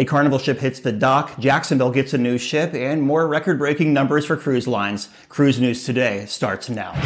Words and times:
A 0.00 0.04
Carnival 0.06 0.38
ship 0.38 0.60
hits 0.60 0.80
the 0.80 0.92
dock, 0.92 1.38
Jacksonville 1.38 1.90
gets 1.90 2.14
a 2.14 2.18
new 2.18 2.38
ship, 2.38 2.72
and 2.72 3.02
more 3.02 3.28
record 3.28 3.58
breaking 3.58 3.92
numbers 3.92 4.24
for 4.24 4.34
cruise 4.34 4.66
lines. 4.66 5.10
Cruise 5.28 5.60
News 5.60 5.84
Today 5.84 6.24
starts 6.24 6.70
now. 6.70 6.98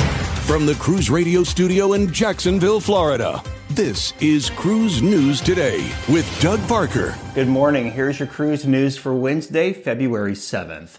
From 0.47 0.65
the 0.65 0.77
Cruise 0.77 1.11
Radio 1.11 1.43
studio 1.43 1.95
in 1.95 2.13
Jacksonville, 2.13 2.79
Florida, 2.79 3.43
this 3.71 4.13
is 4.21 4.49
Cruise 4.51 5.03
News 5.03 5.41
Today 5.41 5.93
with 6.09 6.41
Doug 6.41 6.61
Parker. 6.69 7.17
Good 7.35 7.49
morning. 7.49 7.91
Here's 7.91 8.21
your 8.21 8.29
cruise 8.29 8.65
news 8.65 8.97
for 8.97 9.13
Wednesday, 9.13 9.73
February 9.73 10.35
7th. 10.35 10.99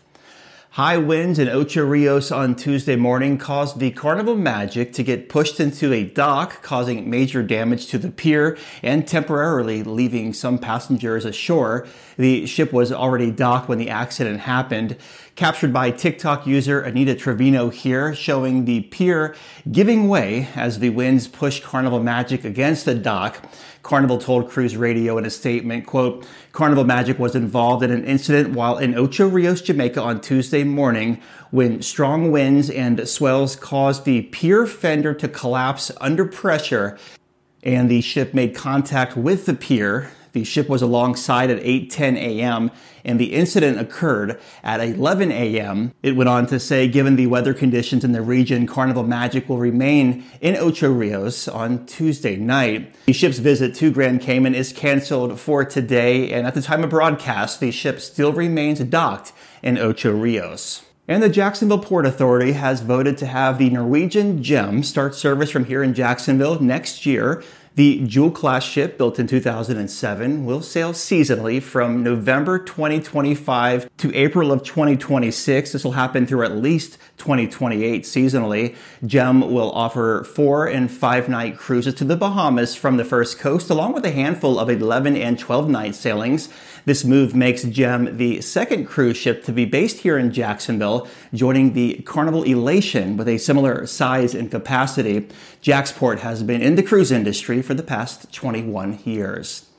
High 0.76 0.98
winds 0.98 1.40
in 1.40 1.48
Ocho 1.48 1.86
Rios 1.86 2.34
on 2.34 2.54
Tuesday 2.54 2.98
morning 2.98 3.38
caused 3.38 3.80
the 3.80 3.92
Carnival 3.92 4.36
Magic 4.36 4.92
to 4.92 5.04
get 5.04 5.30
pushed 5.30 5.62
into 5.62 5.94
a 5.94 6.04
dock, 6.04 6.62
causing 6.64 7.10
major 7.10 7.42
damage 7.42 7.88
to 7.88 7.98
the 7.98 8.12
pier 8.12 8.58
and 8.84 9.08
temporarily 9.08 9.84
leaving 9.84 10.34
some 10.34 10.58
passengers 10.58 11.24
ashore. 11.24 11.88
The 12.18 12.46
ship 12.46 12.74
was 12.74 12.92
already 12.92 13.32
docked 13.32 13.70
when 13.70 13.78
the 13.78 13.90
accident 13.90 14.42
happened. 14.42 14.98
Captured 15.38 15.72
by 15.72 15.92
TikTok 15.92 16.46
user 16.46 16.82
Anita 16.82 17.16
Trevino 17.16 17.70
here, 17.70 18.14
showing 18.14 18.66
the 18.66 18.82
pier 18.82 19.34
giving 19.72 20.10
way 20.10 20.50
as 20.56 20.80
the 20.80 20.90
winds 20.90 21.30
pushed 21.30 21.64
Carnival 21.64 22.04
Magic 22.04 22.44
against 22.44 22.84
the 22.84 22.96
dock. 22.96 23.50
Carnival 23.86 24.18
told 24.18 24.50
Cruise 24.50 24.76
Radio 24.76 25.18
in 25.20 25.26
a 25.26 25.30
statement, 25.30 25.86
quote, 25.86 26.26
Carnival 26.54 26.86
Magic 26.86 27.20
was 27.20 27.36
involved 27.36 27.84
in 27.84 27.92
an 27.92 28.04
incident 28.04 28.56
while 28.56 28.80
in 28.80 28.98
Ocho 28.98 29.28
Rios, 29.28 29.62
Jamaica 29.62 30.02
on 30.02 30.22
Tuesday 30.22 30.64
morning 30.66 31.22
when 31.52 31.82
strong 31.82 32.32
winds 32.32 32.70
and 32.70 33.08
swells 33.08 33.56
caused 33.56 34.06
the 34.06 34.24
pier 34.24 34.66
fender 34.66 35.14
to 35.14 35.28
collapse 35.28 35.92
under 36.02 36.26
pressure 36.26 36.98
and 37.66 37.90
the 37.90 38.02
ship 38.02 38.34
made 38.34 38.56
contact 38.56 39.18
with 39.18 39.48
the 39.48 39.56
pier. 39.56 40.12
The 40.36 40.44
ship 40.44 40.68
was 40.68 40.82
alongside 40.82 41.50
at 41.50 41.64
8:10 41.64 42.18
a.m. 42.18 42.70
and 43.06 43.18
the 43.18 43.34
incident 43.34 43.80
occurred 43.80 44.38
at 44.66 44.82
11 44.82 45.32
a.m. 45.32 45.94
It 46.04 46.18
went 46.18 46.28
on 46.28 46.46
to 46.48 46.60
say 46.60 46.90
given 46.90 47.16
the 47.16 47.28
weather 47.28 47.54
conditions 47.54 48.04
in 48.04 48.12
the 48.12 48.22
region, 48.22 48.68
Carnival 48.68 49.04
Magic 49.04 49.48
will 49.48 49.60
remain 49.60 50.26
in 50.42 50.58
Ocho 50.58 50.92
Rios 50.92 51.48
on 51.48 51.86
Tuesday 51.86 52.36
night. 52.36 52.94
The 53.06 53.14
ship's 53.14 53.40
visit 53.40 53.76
to 53.76 53.94
Grand 53.94 54.20
Cayman 54.20 54.56
is 54.56 54.74
canceled 54.74 55.40
for 55.40 55.64
today 55.64 56.34
and 56.34 56.46
at 56.46 56.54
the 56.54 56.62
time 56.62 56.84
of 56.84 56.90
broadcast, 56.90 57.62
the 57.62 57.72
ship 57.72 58.02
still 58.02 58.34
remains 58.34 58.82
docked 58.82 59.32
in 59.64 59.78
Ocho 59.78 60.12
Rios. 60.12 60.84
And 61.08 61.24
the 61.24 61.30
Jacksonville 61.30 61.80
Port 61.80 62.06
Authority 62.06 62.54
has 62.54 62.82
voted 62.82 63.18
to 63.20 63.28
have 63.28 63.58
the 63.58 63.70
Norwegian 63.70 64.44
Gem 64.44 64.84
start 64.84 65.16
service 65.16 65.52
from 65.52 65.64
here 65.64 65.82
in 65.84 65.94
Jacksonville 65.94 66.60
next 66.60 67.06
year. 67.06 67.44
The 67.76 68.08
Jewel 68.08 68.32
class 68.32 68.64
ship, 68.64 68.98
built 68.98 69.20
in 69.20 69.28
2007, 69.28 70.46
will 70.46 70.62
sail 70.62 70.94
seasonally 70.94 71.62
from 71.62 72.04
November 72.04 72.58
2025 72.58 73.90
to 73.98 74.16
April 74.16 74.54
of 74.54 74.64
2026. 74.64 75.74
This 75.74 75.84
will 75.84 75.92
happen 75.92 76.26
through 76.26 76.46
at 76.46 76.56
least 76.56 76.98
2028 77.18 78.04
seasonally. 78.04 78.78
Gem 79.06 79.42
will 79.42 79.74
offer 79.74 80.24
four 80.24 80.68
and 80.68 80.90
five 80.90 81.28
night 81.28 81.58
cruises 81.58 81.96
to 81.96 82.06
the 82.06 82.16
Bahamas 82.16 82.78
from 82.78 82.96
the 82.96 83.04
First 83.04 83.40
Coast, 83.40 83.70
along 83.70 83.92
with 83.92 84.06
a 84.06 84.12
handful 84.12 84.58
of 84.58 84.70
11 84.70 85.18
and 85.18 85.38
12 85.38 85.70
night 85.70 85.96
sailings. 85.96 86.48
This 86.86 87.04
move 87.04 87.36
makes 87.36 87.64
Gem 87.64 88.16
the 88.16 88.40
second 88.42 88.86
cruise 88.86 89.18
ship 89.18 89.44
to 89.46 89.52
be 89.52 89.66
based 89.66 89.98
here 89.98 90.18
in 90.20 90.32
Jacksonville, 90.32 91.08
joining 91.34 91.74
the 91.74 91.96
Carnival 92.06 92.44
Elation 92.44 93.18
with 93.18 93.28
a 93.28 93.40
similar 93.40 93.88
size 93.88 94.36
and 94.36 94.52
capacity. 94.52 95.28
JAXPORT 95.62 96.20
has 96.20 96.44
been 96.44 96.62
in 96.62 96.76
the 96.76 96.84
cruise 96.84 97.12
industry 97.12 97.64
for 97.66 97.74
the 97.74 97.84
past 97.84 98.32
21 98.32 99.00
years. 99.04 99.70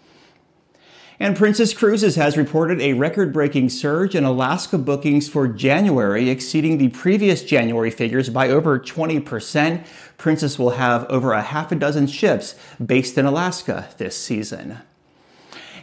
And 1.18 1.34
Princess 1.34 1.72
Cruises 1.72 2.16
has 2.16 2.36
reported 2.36 2.80
a 2.80 2.92
record 2.92 3.32
breaking 3.32 3.70
surge 3.70 4.14
in 4.14 4.24
Alaska 4.24 4.76
bookings 4.76 5.28
for 5.28 5.48
January, 5.48 6.28
exceeding 6.28 6.76
the 6.76 6.88
previous 6.88 7.42
January 7.42 7.90
figures 7.90 8.28
by 8.28 8.50
over 8.50 8.78
20%. 8.78 9.86
Princess 10.18 10.58
will 10.58 10.70
have 10.70 11.06
over 11.06 11.32
a 11.32 11.40
half 11.40 11.72
a 11.72 11.74
dozen 11.74 12.06
ships 12.06 12.54
based 12.84 13.16
in 13.16 13.24
Alaska 13.24 13.88
this 13.96 14.16
season. 14.16 14.78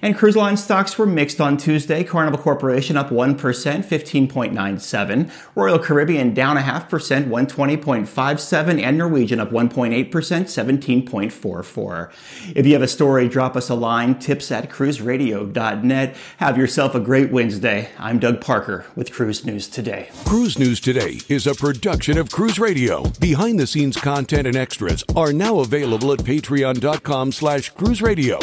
And 0.04 0.16
cruise 0.18 0.36
line 0.36 0.58
stocks 0.58 0.98
were 0.98 1.06
mixed 1.06 1.40
on 1.40 1.56
Tuesday. 1.56 2.04
Carnival 2.04 2.38
Corporation 2.38 2.98
up 2.98 3.10
1%, 3.10 3.38
15.97. 3.38 5.32
Royal 5.56 5.80
Caribbean 5.80 6.34
down 6.34 6.58
a 6.58 6.62
half 6.62 6.90
percent, 6.90 7.30
120.57. 7.30 8.84
And 8.84 8.98
Norwegian 8.98 9.40
up 9.40 9.52
1.8%, 9.52 10.12
17.44. 10.12 12.12
If 12.54 12.66
you 12.66 12.74
have 12.74 12.82
a 12.82 12.88
story, 12.90 13.30
drop 13.30 13.56
us 13.56 13.70
a 13.70 13.76
line, 13.76 14.20
tips 14.20 14.52
at 14.52 14.70
cruiseradio.net. 14.70 16.18
Have 16.36 16.58
yourself 16.58 16.96
a 16.96 17.00
great 17.00 17.32
Wednesday. 17.32 17.88
I'm 17.98 18.20
Doug 18.20 18.42
Parker 18.42 18.86
with 18.98 19.14
Cruise 19.14 19.46
News 19.46 19.70
Today. 19.70 20.10
Cruise 20.26 20.60
News 20.60 20.82
Today 20.82 21.22
is 21.30 21.48
a 21.48 21.56
production 21.56 22.18
of 22.18 22.30
Cruise 22.30 22.60
Radio. 22.60 23.06
Behind 23.22 23.58
the 23.58 23.68
scenes 23.68 23.96
content 23.96 24.48
and 24.48 24.58
extras 24.58 25.06
are 25.16 25.32
now 25.32 25.60
available 25.60 26.12
at 26.12 26.20
patreon.com 26.20 27.32
slash 27.32 27.70
cruise 27.70 28.02
radio. 28.02 28.38